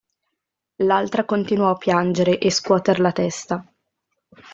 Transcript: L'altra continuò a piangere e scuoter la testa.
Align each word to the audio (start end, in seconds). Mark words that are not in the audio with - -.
L'altra 0.77 1.25
continuò 1.25 1.69
a 1.69 1.75
piangere 1.77 2.39
e 2.39 2.49
scuoter 2.49 2.99
la 2.99 3.11
testa. 3.11 3.63